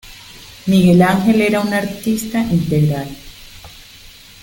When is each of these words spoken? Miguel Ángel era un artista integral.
Miguel 0.65 0.99
Ángel 1.03 1.41
era 1.41 1.59
un 1.61 1.75
artista 1.75 2.39
integral. 2.39 3.07